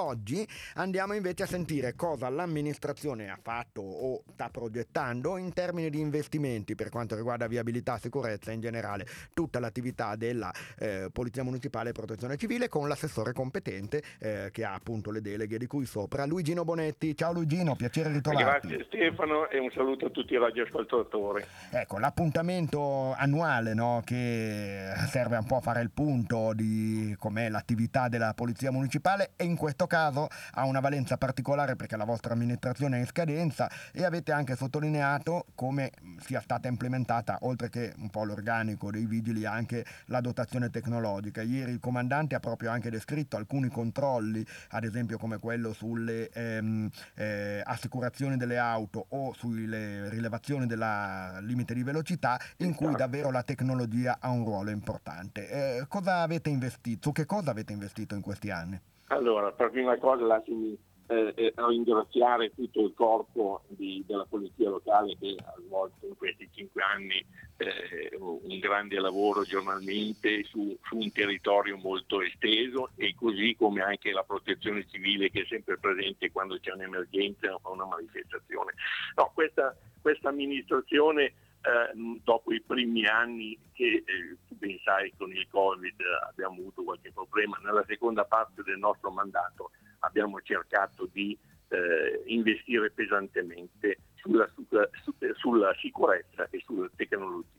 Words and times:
Oggi 0.00 0.48
andiamo 0.76 1.12
invece 1.12 1.42
a 1.42 1.46
sentire 1.46 1.94
cosa 1.94 2.30
l'amministrazione 2.30 3.28
ha 3.28 3.38
fatto 3.40 3.82
o 3.82 4.22
sta 4.32 4.48
progettando 4.48 5.36
in 5.36 5.52
termini 5.52 5.90
di 5.90 6.00
investimenti 6.00 6.74
per 6.74 6.88
quanto 6.88 7.14
riguarda 7.16 7.46
viabilità, 7.46 7.98
sicurezza 7.98 8.50
e 8.50 8.54
in 8.54 8.60
generale 8.60 9.06
tutta 9.34 9.60
l'attività 9.60 10.16
della 10.16 10.50
eh, 10.78 11.10
Polizia 11.12 11.44
Municipale 11.44 11.90
e 11.90 11.92
Protezione 11.92 12.38
Civile 12.38 12.68
con 12.68 12.88
l'assessore 12.88 13.34
competente 13.34 14.02
eh, 14.20 14.48
che 14.50 14.64
ha 14.64 14.72
appunto 14.72 15.10
le 15.10 15.20
deleghe 15.20 15.58
di 15.58 15.66
cui 15.66 15.84
sopra, 15.84 16.24
Luigino 16.24 16.64
Bonetti. 16.64 17.14
Ciao 17.14 17.34
Luigino, 17.34 17.76
piacere 17.76 18.10
ritrovarti. 18.10 18.68
Grazie 18.68 18.86
Stefano 18.86 19.50
e 19.50 19.58
un 19.58 19.70
saluto 19.70 20.06
a 20.06 20.10
tutti 20.10 20.32
i 20.32 20.38
radioascoltatori. 20.38 21.44
Ecco, 21.72 21.98
l'appuntamento 21.98 23.12
annuale 23.12 23.74
no, 23.74 24.00
che 24.04 24.92
serve 25.08 25.36
un 25.36 25.44
po' 25.44 25.56
a 25.56 25.60
fare 25.60 25.82
il 25.82 25.90
punto 25.90 26.52
di 26.54 27.14
com'è 27.18 27.50
l'attività 27.50 28.08
della 28.08 28.32
Polizia 28.34 28.70
Municipale 28.70 29.32
e 29.36 29.44
in 29.44 29.56
questo 29.56 29.88
caso 29.90 30.28
ha 30.52 30.64
una 30.64 30.78
valenza 30.78 31.16
particolare 31.16 31.74
perché 31.74 31.96
la 31.96 32.04
vostra 32.04 32.32
amministrazione 32.32 32.96
è 32.96 33.00
in 33.00 33.06
scadenza 33.06 33.68
e 33.92 34.04
avete 34.04 34.30
anche 34.30 34.54
sottolineato 34.54 35.46
come 35.56 35.90
sia 36.20 36.40
stata 36.40 36.68
implementata, 36.68 37.38
oltre 37.42 37.68
che 37.68 37.92
un 37.98 38.08
po' 38.08 38.22
l'organico 38.24 38.92
dei 38.92 39.06
vigili, 39.06 39.44
anche 39.44 39.84
la 40.06 40.20
dotazione 40.20 40.70
tecnologica. 40.70 41.42
Ieri 41.42 41.72
il 41.72 41.80
comandante 41.80 42.36
ha 42.36 42.40
proprio 42.40 42.70
anche 42.70 42.88
descritto 42.88 43.36
alcuni 43.36 43.68
controlli, 43.68 44.46
ad 44.70 44.84
esempio 44.84 45.18
come 45.18 45.38
quello 45.38 45.72
sulle 45.72 46.30
ehm, 46.30 46.88
eh, 47.16 47.62
assicurazioni 47.64 48.36
delle 48.36 48.58
auto 48.58 49.06
o 49.08 49.32
sulle 49.32 50.08
rilevazioni 50.08 50.66
del 50.66 51.38
limite 51.40 51.74
di 51.74 51.82
velocità, 51.82 52.38
in 52.58 52.74
cui 52.74 52.94
davvero 52.94 53.32
la 53.32 53.42
tecnologia 53.42 54.18
ha 54.20 54.30
un 54.30 54.44
ruolo 54.44 54.70
importante. 54.70 55.48
Eh, 55.48 55.86
cosa 55.88 56.20
avete 56.20 56.48
investito? 56.48 57.08
Su 57.08 57.12
che 57.12 57.26
cosa 57.26 57.50
avete 57.50 57.72
investito 57.72 58.14
in 58.14 58.20
questi 58.20 58.50
anni? 58.50 58.80
Allora, 59.10 59.50
per 59.50 59.70
prima 59.70 59.96
cosa 59.98 60.24
lasciami 60.24 60.78
eh, 61.08 61.32
eh, 61.34 61.52
ringraziare 61.56 62.54
tutto 62.54 62.84
il 62.84 62.92
corpo 62.94 63.62
di, 63.66 64.04
della 64.06 64.24
polizia 64.24 64.70
locale 64.70 65.16
che 65.18 65.34
ha 65.44 65.54
svolto 65.58 66.06
in 66.06 66.16
questi 66.16 66.48
cinque 66.54 66.80
anni 66.82 67.24
eh, 67.56 68.16
un 68.16 68.58
grande 68.60 69.00
lavoro 69.00 69.42
giornalmente 69.42 70.44
su, 70.44 70.78
su, 70.84 70.96
un 70.96 71.10
territorio 71.10 71.76
molto 71.76 72.22
esteso 72.22 72.90
e 72.94 73.16
così 73.16 73.56
come 73.58 73.82
anche 73.82 74.12
la 74.12 74.22
protezione 74.22 74.86
civile 74.88 75.30
che 75.30 75.40
è 75.40 75.46
sempre 75.46 75.76
presente 75.78 76.30
quando 76.30 76.56
c'è 76.60 76.72
un'emergenza 76.72 77.58
o 77.60 77.72
una 77.72 77.86
manifestazione. 77.86 78.74
No, 79.16 79.32
questa, 79.34 79.76
questa 80.00 80.28
amministrazione 80.28 81.24
eh, 81.24 82.20
dopo 82.22 82.52
i 82.52 82.62
primi 82.62 83.04
anni 83.06 83.58
che 83.72 84.04
eh, 84.06 84.36
ben 84.60 84.78
sai 84.84 85.12
con 85.16 85.32
il 85.32 85.46
Covid 85.48 85.96
abbiamo 86.28 86.60
avuto 86.60 86.84
qualche 86.84 87.10
problema, 87.12 87.58
nella 87.64 87.84
seconda 87.86 88.24
parte 88.24 88.62
del 88.62 88.78
nostro 88.78 89.10
mandato 89.10 89.70
abbiamo 90.00 90.40
cercato 90.42 91.08
di 91.10 91.36
eh, 91.68 92.22
investire 92.26 92.90
pesantemente 92.90 93.98
sulla, 94.16 94.48
sulla, 94.54 94.88
sulla, 95.34 95.74
sicurezza 95.80 96.46
e 96.50 96.62
sulla 96.64 96.90
tecnologia. 96.94 97.58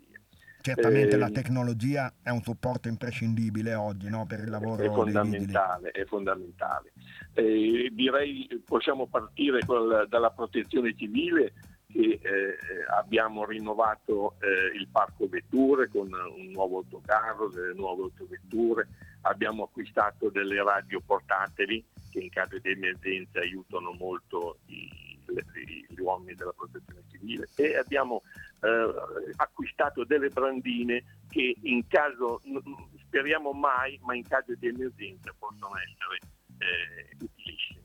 Certamente 0.61 1.17
la 1.17 1.27
ehm, 1.27 1.33
tecnologia 1.33 2.13
è 2.21 2.29
un 2.29 2.43
supporto 2.43 2.87
imprescindibile 2.87 3.73
oggi 3.73 4.09
no, 4.09 4.27
per 4.27 4.41
il 4.41 4.49
lavoro. 4.49 4.83
È 4.83 4.91
fondamentale, 4.91 5.89
è 5.89 6.05
fondamentale. 6.05 6.91
Eh, 7.33 7.89
direi 7.91 8.47
possiamo 8.63 9.07
partire 9.07 9.61
la, 9.65 10.05
dalla 10.05 10.29
protezione 10.29 10.95
civile 10.95 11.53
che 11.91 12.19
eh, 12.21 12.57
abbiamo 12.89 13.45
rinnovato 13.45 14.35
eh, 14.39 14.77
il 14.77 14.87
parco 14.91 15.27
vetture 15.27 15.89
con 15.89 16.07
un 16.11 16.47
nuovo 16.51 16.77
autocarro, 16.77 17.49
delle 17.49 17.73
nuove 17.73 18.03
autovetture, 18.03 18.87
abbiamo 19.21 19.63
acquistato 19.63 20.29
delle 20.29 20.63
radio 20.63 21.01
portatili 21.01 21.83
che 22.09 22.19
in 22.19 22.29
caso 22.29 22.57
di 22.59 22.71
emergenza 22.71 23.39
aiutano 23.39 23.93
molto 23.93 24.59
i, 24.67 25.01
gli 25.87 25.99
uomini 25.99 26.35
della 26.35 26.53
protezione 26.53 27.03
civile 27.09 27.47
e 27.55 27.77
abbiamo 27.77 28.23
eh, 28.61 28.93
acquistato 29.37 30.03
delle 30.03 30.29
brandine 30.29 31.03
che 31.29 31.55
in 31.61 31.87
caso, 31.87 32.41
speriamo 33.05 33.53
mai, 33.53 33.99
ma 34.03 34.15
in 34.15 34.27
caso 34.27 34.53
di 34.55 34.67
emergenza 34.67 35.33
possono 35.37 35.73
essere 35.77 36.19
eh, 36.57 37.15
utilissime. 37.19 37.81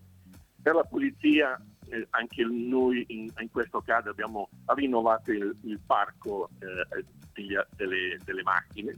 Per 0.60 0.74
la 0.74 0.82
polizia 0.82 1.60
eh, 1.88 2.06
anche 2.10 2.44
noi 2.44 3.04
in, 3.08 3.30
in, 3.38 3.50
questo 3.50 3.80
caso 3.80 4.10
abbiamo 4.10 4.48
rinnovato 4.66 5.30
il, 5.30 5.54
il 5.64 5.80
parco 5.84 6.48
eh, 6.60 7.04
degli, 7.32 7.56
delle, 7.76 8.18
delle, 8.24 8.42
macchine, 8.42 8.92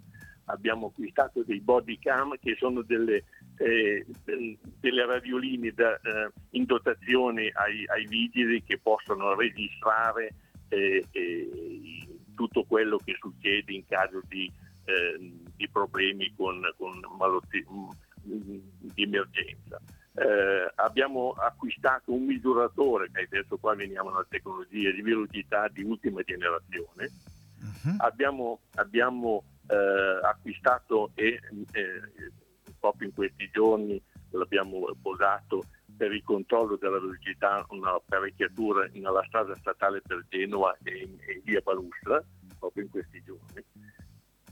abbiamo 0.47 0.87
acquistato 0.87 1.43
dei 1.43 1.60
body 1.60 1.99
cam 1.99 2.37
che 2.41 2.56
sono 2.59 2.82
delle, 2.82 3.25
eh, 3.59 4.06
delle 4.81 5.06
radioline 5.06 5.72
da, 5.72 5.94
eh, 5.97 6.31
in 6.50 6.65
dotazione 6.65 7.50
ai, 7.54 7.84
ai, 7.87 8.06
vigili 8.06 8.62
che 8.62 8.78
possono 8.78 9.34
registrare 9.34 10.34
eh, 10.69 11.05
tutto 12.34 12.65
quello 12.65 12.99
che 13.05 13.16
succede 13.19 13.72
in 13.72 13.84
caso 13.87 14.20
di, 14.28 14.50
di 15.56 15.69
problemi 15.69 16.32
con, 16.37 16.60
con 16.76 17.00
malotti, 17.19 17.65
di 18.22 19.03
emergenza 19.03 19.81
eh, 20.18 20.72
abbiamo 20.76 21.32
acquistato 21.32 22.12
un 22.12 22.24
misuratore, 22.24 23.10
che 23.12 23.22
adesso 23.30 23.56
qua 23.56 23.74
veniamo 23.74 24.10
alla 24.10 24.26
tecnologia 24.28 24.90
di 24.90 25.02
velocità 25.02 25.68
di 25.68 25.82
ultima 25.82 26.22
generazione, 26.22 27.10
uh-huh. 27.60 27.94
abbiamo, 27.98 28.60
abbiamo 28.74 29.44
eh, 29.68 30.20
acquistato 30.24 31.10
e 31.14 31.40
eh, 31.72 32.02
proprio 32.78 33.08
in 33.08 33.14
questi 33.14 33.48
giorni 33.52 34.00
l'abbiamo 34.30 34.86
posato 35.00 35.64
per 35.96 36.12
il 36.12 36.22
controllo 36.22 36.76
della 36.76 37.00
velocità 37.00 37.64
un'apparecchiatura 37.68 38.88
nella 38.92 39.24
strada 39.26 39.54
statale 39.56 40.00
per 40.00 40.24
Genova 40.28 40.76
e 40.82 40.98
in, 40.98 41.10
in 41.10 41.40
via 41.44 41.60
Palustra, 41.60 42.22
proprio 42.58 42.84
in 42.84 42.90
questi 42.90 43.22
giorni. 43.24 43.64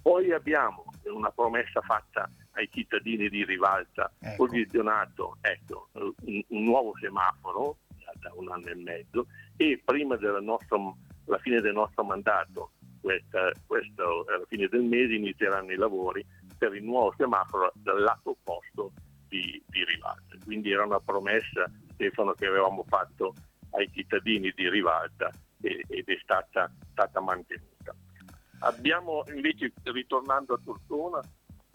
Poi 0.03 0.33
abbiamo 0.33 0.85
una 1.11 1.31
promessa 1.31 1.81
fatta 1.81 2.31
ai 2.53 2.69
cittadini 2.73 3.29
di 3.29 3.45
Rivalta 3.45 4.11
ecco. 4.19 4.47
posizionato 4.47 5.37
ecco, 5.41 5.89
un, 5.93 6.43
un, 6.49 6.63
nuovo 6.65 6.93
semaforo 7.01 7.79
da 8.21 8.33
un 8.35 8.51
anno 8.51 8.67
e 8.67 8.75
mezzo 8.75 9.27
e 9.57 9.81
prima 9.85 10.17
della 10.17 10.41
nostra, 10.41 10.79
la 11.27 11.39
fine 11.39 11.61
del 11.61 11.73
nostro 11.73 12.05
mandato, 12.05 12.73
questa, 13.01 13.53
questo, 13.67 14.25
alla 14.29 14.45
fine 14.49 14.69
del 14.69 14.83
mese, 14.83 15.15
inizieranno 15.15 15.73
i 15.73 15.77
lavori 15.77 16.25
per 16.57 16.75
il 16.75 16.83
nuovo 16.83 17.15
semaforo 17.17 17.73
dal 17.75 18.01
lato 18.01 18.31
opposto 18.31 18.93
di, 19.29 19.63
di 19.67 19.85
Rivalta. 19.85 20.37
Quindi 20.45 20.71
era 20.71 20.85
una 20.85 21.01
promessa, 21.01 21.71
Stefano, 21.93 22.33
che 22.33 22.47
avevamo 22.47 22.85
fatto 22.89 23.35
ai 23.71 23.91
cittadini 23.93 24.53
di 24.55 24.69
Rivalta 24.69 25.31
ed 25.61 26.09
è 26.09 26.19
stata, 26.23 26.71
stata 26.93 27.21
mantenuta. 27.21 27.76
Abbiamo 28.61 29.23
invece, 29.35 29.73
ritornando 29.85 30.55
a 30.55 30.61
Tortona, 30.63 31.21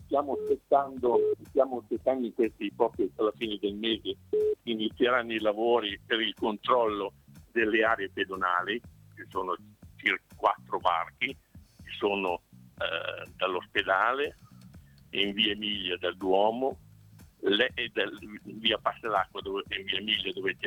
stiamo 0.06 0.34
aspettando, 0.34 1.20
stiamo 1.48 1.78
aspettando 1.80 2.26
in 2.26 2.34
questi 2.34 2.72
proprio 2.76 3.10
alla 3.16 3.32
fine 3.36 3.58
del 3.60 3.76
mese 3.76 4.18
inizieranno 4.64 5.34
i 5.34 5.40
lavori 5.40 6.00
per 6.06 6.20
il 6.20 6.34
controllo 6.34 7.14
delle 7.52 7.84
aree 7.84 8.10
pedonali, 8.10 8.80
che 9.16 9.26
sono 9.30 9.56
circa 9.96 10.36
quattro 10.36 10.80
varchi, 10.80 11.28
che 11.28 11.92
sono 11.98 12.42
eh, 12.78 13.30
dall'ospedale, 13.36 14.38
in 15.12 15.34
via 15.34 15.52
Emilia 15.52 15.98
dal 15.98 16.16
Duomo, 16.16 16.78
le, 17.40 17.74
dal, 17.94 18.18
via 18.44 18.78
Pastelacqua 18.78 19.42
dove, 19.42 19.64
in 19.78 19.86
via 19.86 20.00
Emilia 20.00 20.32
dove, 20.34 20.58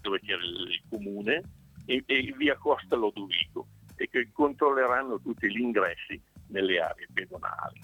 dove 0.00 0.20
c'era 0.20 0.42
il 0.42 0.82
comune 0.88 1.42
e, 1.86 2.02
e 2.06 2.34
via 2.36 2.56
Costa 2.56 2.96
Lodovico 2.96 3.68
e 3.96 4.08
che 4.08 4.28
controlleranno 4.32 5.20
tutti 5.20 5.48
gli 5.50 5.60
ingressi 5.60 6.20
nelle 6.48 6.80
aree 6.80 7.08
pedonali. 7.12 7.80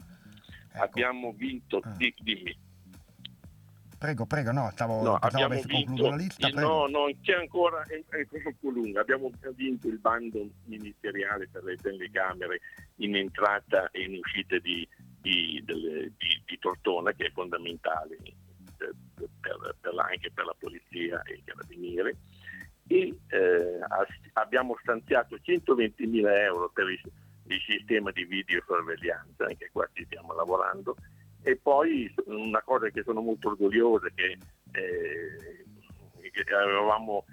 Ecco. 0.72 0.82
Abbiamo 0.82 1.32
vinto, 1.32 1.78
ah. 1.82 1.91
di, 1.97 2.15
dimmi. 2.21 2.69
Prego, 3.98 4.25
prego, 4.25 4.50
no, 4.50 4.71
stavo 4.72 5.03
no, 5.03 5.15
abbiamo 5.16 5.60
vinto, 5.60 6.09
la 6.09 6.16
lista. 6.16 6.48
No, 6.48 6.86
no, 6.86 7.10
c'è 7.21 7.34
ancora, 7.34 7.83
è, 7.83 8.03
è 8.09 8.27
un 8.30 8.54
po' 8.59 8.71
lunga. 8.71 9.03
Abbiamo 9.03 9.30
vinto 9.54 9.89
il 9.89 9.98
bando 9.98 10.48
ministeriale 10.65 11.48
per 11.48 11.65
le 11.65 11.77
telecamere 11.77 12.60
in 12.97 13.15
entrata 13.15 13.91
e 13.91 14.04
in 14.04 14.18
uscita 14.18 14.59
di, 14.59 14.89
di, 15.21 15.63
delle, 15.66 16.13
di, 16.16 16.42
di 16.47 16.59
Tortona, 16.59 17.13
che 17.13 17.27
è 17.27 17.30
fondamentale 17.30 18.16
per, 18.78 18.95
per, 19.39 19.77
per 19.78 19.92
la, 19.92 20.04
anche 20.04 20.30
per 20.33 20.47
la 20.47 20.56
polizia 20.59 21.21
e 21.24 21.34
i 21.34 21.42
carabinieri. 21.45 22.16
Abbiamo 24.34 24.76
stanziato 24.80 25.38
120 25.41 26.06
mila 26.06 26.41
euro 26.42 26.70
per 26.72 26.88
i 26.88 27.00
il 27.54 27.62
sistema 27.66 28.10
di 28.10 28.24
videosorveglianza, 28.24 29.44
anche 29.47 29.70
qua 29.72 29.88
ci 29.92 30.04
stiamo 30.04 30.34
lavorando, 30.34 30.97
e 31.42 31.56
poi 31.56 32.12
una 32.26 32.62
cosa 32.62 32.88
che 32.91 33.02
sono 33.02 33.20
molto 33.20 33.48
orgoglioso 33.48 34.08
che, 34.14 34.38
eh, 34.72 35.64
che 36.30 36.54
avevamo, 36.54 37.24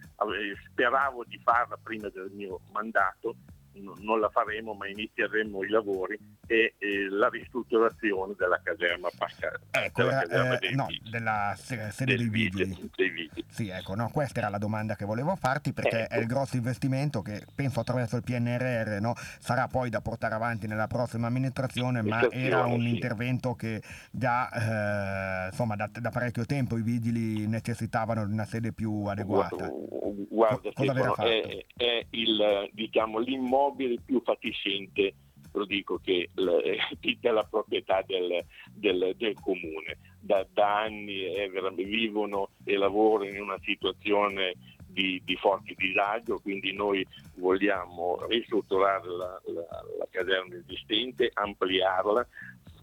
speravo 0.71 1.23
di 1.25 1.39
farla 1.43 1.77
prima 1.81 2.09
del 2.09 2.31
mio 2.33 2.61
mandato, 2.71 3.35
non 3.73 4.19
la 4.19 4.29
faremo 4.29 4.73
ma 4.73 4.87
inizieremo 4.87 5.63
i 5.63 5.69
lavori 5.69 6.17
e 6.47 6.75
eh, 6.77 7.09
la 7.09 7.29
ristrutturazione 7.29 8.33
della 8.37 8.59
caserma 8.63 9.09
Pasca, 9.15 9.51
ecco, 9.71 10.03
della, 10.03 10.23
era, 10.23 10.27
caserma 10.27 10.59
eh, 10.59 10.75
no, 10.75 10.87
della 11.09 11.53
se- 11.57 11.91
sede 11.91 12.15
Del 12.15 12.29
dei 12.29 12.29
vigili, 12.29 12.89
dei 12.95 13.09
vigili. 13.09 13.45
Sì, 13.47 13.69
ecco, 13.69 13.95
no, 13.95 14.09
questa 14.11 14.39
era 14.39 14.49
la 14.49 14.57
domanda 14.57 14.95
che 14.95 15.05
volevo 15.05 15.35
farti 15.35 15.73
perché 15.73 16.03
Ecco. 16.03 16.13
è 16.13 16.17
il 16.19 16.25
grosso 16.25 16.55
investimento 16.55 17.21
che 17.21 17.45
penso 17.53 17.81
attraverso 17.81 18.15
il 18.15 18.23
PNRR 18.23 18.99
no, 18.99 19.13
sarà 19.39 19.67
poi 19.67 19.89
da 19.89 20.01
portare 20.01 20.35
avanti 20.35 20.67
nella 20.67 20.87
prossima 20.87 21.27
amministrazione, 21.27 22.01
ma 22.01 22.29
era 22.31 22.65
un 22.65 22.81
sì. 22.81 22.89
intervento 22.89 23.53
che 23.55 23.81
già 24.11 25.45
eh, 25.45 25.47
insomma 25.47 25.75
da, 25.75 25.89
da 25.91 26.09
parecchio 26.09 26.45
tempo 26.45 26.77
i 26.77 26.81
vigili 26.81 27.47
necessitavano 27.47 28.25
di 28.25 28.31
una 28.31 28.45
sede 28.45 28.71
più 28.71 29.05
adeguata. 29.05 29.67
Gu- 29.67 30.27
Guarda, 30.29 30.69
Co- 30.69 30.71
cosa 30.73 30.91
Stefano, 30.91 31.15
è, 31.15 31.65
è 31.75 32.05
il, 32.11 32.69
diciamo, 32.73 33.19
l'immobile 33.19 33.99
più 34.05 34.21
fatiscente, 34.23 35.13
lo 35.57 35.65
dico 35.65 35.99
che 35.99 36.29
l- 36.35 36.77
della 37.19 37.43
proprietà 37.43 38.03
del, 38.05 38.43
del- 38.73 39.13
del 39.17 39.33
comune. 39.41 39.97
Da, 40.19 40.45
da 40.51 40.81
anni 40.81 41.21
è 41.21 41.49
vivono 41.75 42.49
e 42.63 42.75
lavorano 42.77 43.29
in 43.29 43.41
una 43.41 43.59
situazione 43.63 44.53
di, 44.87 45.21
di 45.23 45.35
forte 45.35 45.73
disagio, 45.77 46.39
quindi 46.39 46.73
noi 46.73 47.05
vogliamo 47.35 48.17
ristrutturare 48.27 49.07
la, 49.07 49.41
la- 49.45 49.83
la 49.99 50.07
caserma 50.09 50.55
esistente, 50.55 51.29
ampliarla 51.33 52.27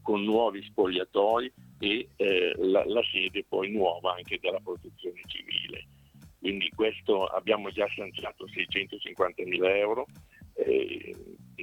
con 0.03 0.23
nuovi 0.23 0.63
spogliatoi 0.63 1.53
e 1.81 2.09
eh, 2.17 2.53
la, 2.59 2.85
la 2.87 3.03
sede 3.11 3.45
poi 3.49 3.71
nuova 3.71 4.15
anche 4.15 4.39
della 4.41 4.61
protezione 4.63 5.21
civile. 5.27 5.87
Quindi 6.39 6.71
questo 6.75 7.25
abbiamo 7.25 7.71
già 7.71 7.89
stanziato 7.91 8.47
650 8.47 9.43
mila 9.45 9.75
euro, 9.77 10.07
eh, 10.57 11.17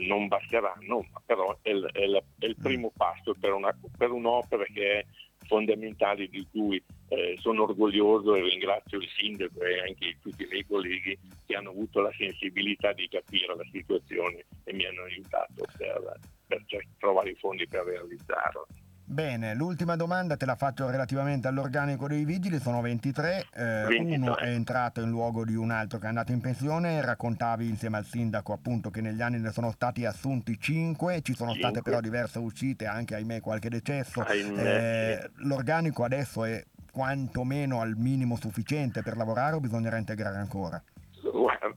non 0.08 0.28
basteranno, 0.28 1.06
ma 1.12 1.22
però 1.26 1.58
è 1.62 1.70
il, 1.70 1.90
è 1.92 2.06
la- 2.06 2.24
è 2.40 2.46
il 2.46 2.56
primo 2.62 2.92
passo 2.96 3.36
per, 3.40 3.54
una- 3.54 3.76
per 3.98 4.12
un'opera 4.12 4.64
che 4.66 5.00
è 5.00 5.06
fondamentale 5.46 6.28
di 6.28 6.46
cui 6.52 6.82
eh, 7.10 7.36
sono 7.40 7.64
orgoglioso 7.64 8.36
e 8.36 8.42
ringrazio 8.42 9.00
il 9.00 9.08
sindaco 9.18 9.64
e 9.64 9.82
anche 9.82 10.18
tutti 10.22 10.44
i 10.44 10.48
miei 10.50 10.66
colleghi 10.66 11.18
che 11.46 11.56
hanno 11.56 11.72
avuto 11.72 12.00
la 12.00 12.12
sensibilità 12.18 12.94
di 12.94 13.08
capire 13.10 13.54
la 13.56 13.66
situazione 13.72 14.46
e 14.64 14.74
mi 14.74 14.86
hanno 14.86 15.04
aiutato 15.04 15.66
per, 15.78 16.20
per 16.48 16.64
trovare 16.98 17.32
i 17.32 17.36
fondi 17.36 17.68
per 17.68 17.84
realizzarla. 17.84 18.66
Bene, 19.12 19.54
l'ultima 19.56 19.98
domanda 19.98 20.38
te 20.38 20.46
la 20.46 20.56
faccio 20.56 20.90
relativamente 20.90 21.46
all'organico 21.50 22.08
dei 22.08 22.24
vigili, 22.24 22.62
sono 22.62 22.80
23, 22.80 23.48
eh, 23.54 23.64
23. 23.90 24.16
uno 24.16 24.38
è 24.38 24.48
entrato 24.48 25.02
in 25.02 25.10
luogo 25.10 25.44
di 25.44 25.54
un 25.54 25.70
altro 25.70 26.00
che 26.00 26.06
è 26.06 26.08
andato 26.08 26.32
in 26.32 26.40
pensione, 26.40 27.02
raccontavi 27.02 27.68
insieme 27.68 27.98
al 27.98 28.06
sindaco 28.06 28.54
appunto 28.54 28.90
che 28.90 29.02
negli 29.02 29.22
anni 29.22 29.38
ne 29.40 29.52
sono 29.52 29.70
stati 29.72 30.06
assunti 30.06 30.58
5, 30.58 31.22
ci 31.24 31.36
sono 31.36 31.52
state 31.52 31.74
Cinque. 31.74 31.82
però 31.82 32.00
diverse 32.00 32.40
uscite, 32.40 32.86
anche 32.86 33.16
ahimè 33.16 33.42
qualche 33.42 33.68
decesso, 33.68 34.26
Eh, 34.26 35.30
l'organico 35.40 36.06
adesso 36.06 36.46
è 36.46 36.64
quantomeno 36.90 37.82
al 37.82 37.96
minimo 37.98 38.38
sufficiente 38.38 39.02
per 39.02 39.18
lavorare 39.18 39.58
o 39.58 39.60
bisognerà 39.60 39.98
integrare 39.98 40.38
ancora? 40.38 40.82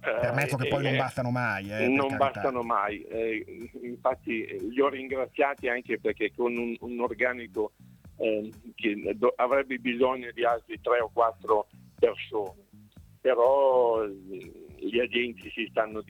Guarda, 0.05 0.21
Permesso 0.21 0.57
che 0.57 0.69
poi 0.69 0.83
non 0.83 0.95
eh, 0.95 0.99
bastano 0.99 1.31
mai. 1.31 1.65
eh, 1.65 1.79
per 1.79 1.89
non 1.89 2.17
bastano 2.17 2.63
mai. 2.63 3.03
Eh, 3.03 3.71
infatti 3.83 4.45
eh, 4.45 4.59
li 4.61 4.81
ho 4.81 4.89
ringraziati 4.89 5.69
anche 5.69 5.99
perché 5.99 6.33
con 6.35 6.57
un, 6.57 6.77
un 6.81 7.01
organico 7.01 7.73
eh, 8.19 8.51
che 8.75 9.15
do- 9.17 9.33
avrebbe 9.37 9.79
bisogno 9.79 10.31
di 10.33 10.45
altri 10.45 10.79
tre 10.81 11.01
o 11.01 11.11
quattro 11.13 11.69
persone, 11.99 12.67
però 13.21 14.05
eh, 14.05 14.53
gli 14.77 14.99
agenti 14.99 15.51
si 15.51 15.67
stanno 15.71 16.05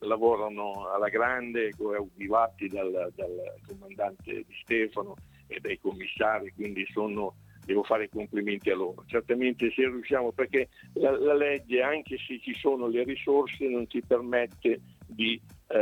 lavorano 0.00 0.88
alla 0.92 1.08
grande, 1.08 1.72
coadiuvati 1.76 2.68
dal, 2.68 3.10
dal 3.14 3.54
comandante 3.66 4.32
Di 4.32 4.54
Stefano 4.62 5.14
e 5.46 5.58
dai 5.60 5.78
commissari, 5.80 6.52
quindi 6.54 6.86
sono 6.92 7.34
devo 7.70 7.84
fare 7.84 8.04
i 8.04 8.08
complimenti 8.08 8.68
a 8.70 8.74
loro. 8.74 9.04
Certamente 9.06 9.70
se 9.70 9.86
riusciamo, 9.86 10.32
perché 10.32 10.68
la, 10.94 11.16
la 11.16 11.34
legge, 11.34 11.80
anche 11.80 12.18
se 12.18 12.40
ci 12.40 12.52
sono 12.54 12.88
le 12.88 13.04
risorse, 13.04 13.68
non 13.68 13.88
ci 13.88 14.02
permette 14.04 14.80
di 15.06 15.40
eh, 15.68 15.78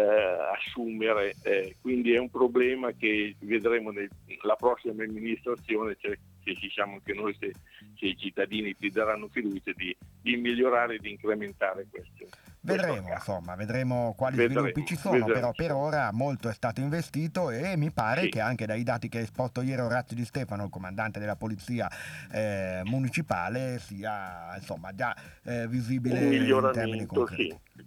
assumere, 0.54 1.34
eh, 1.42 1.76
quindi 1.80 2.12
è 2.12 2.18
un 2.18 2.28
problema 2.28 2.92
che 2.92 3.34
vedremo 3.40 3.90
nella 3.90 4.54
prossima 4.56 5.02
amministrazione, 5.02 5.96
cioè, 5.98 6.16
se 6.44 6.54
ci 6.56 6.68
siamo 6.68 6.94
anche 6.94 7.14
noi, 7.14 7.34
se, 7.38 7.52
se 7.98 8.06
i 8.06 8.16
cittadini 8.18 8.76
ci 8.78 8.90
daranno 8.90 9.28
fiducia 9.28 9.72
di, 9.74 9.96
di 10.20 10.36
migliorare 10.36 10.96
e 10.96 10.98
di 10.98 11.10
incrementare 11.12 11.86
questo. 11.90 12.26
Vedremo, 12.76 13.12
insomma, 13.12 13.54
vedremo 13.54 14.14
quali 14.16 14.36
Vedremo, 14.36 14.60
sviluppi 14.60 14.86
ci 14.86 14.96
sono, 14.96 15.14
vedremo. 15.14 15.32
però 15.34 15.52
per 15.52 15.72
ora 15.72 16.10
molto 16.12 16.48
è 16.48 16.52
stato 16.52 16.80
investito 16.80 17.50
e 17.50 17.76
mi 17.76 17.90
pare 17.90 18.22
Sì. 18.22 18.28
che 18.28 18.40
anche 18.40 18.66
dai 18.66 18.82
dati 18.82 19.08
che 19.08 19.18
ha 19.18 19.22
esposto 19.22 19.60
ieri 19.62 19.80
Orazio 19.80 20.14
Di 20.16 20.24
Stefano, 20.24 20.64
il 20.64 20.70
comandante 20.70 21.18
della 21.18 21.36
polizia 21.36 21.88
eh, 22.30 22.82
municipale, 22.84 23.78
sia 23.78 24.54
insomma 24.56 24.94
già 24.94 25.14
eh, 25.44 25.66
visibile 25.68 26.24
Un 26.24 26.32
in 26.32 26.70
termini 26.72 27.06
concreti. 27.06 27.58
sì, 27.74 27.86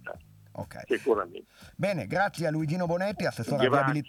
Ok. 0.54 0.82
sicuramente. 0.86 1.44
Bene, 1.76 2.06
grazie 2.06 2.46
a 2.46 2.50
Luigino 2.50 2.84
Bonetti, 2.84 3.24
assessore 3.24 3.56
a 3.64 3.68
Grazie. 3.68 3.70
viabilità 3.78 4.00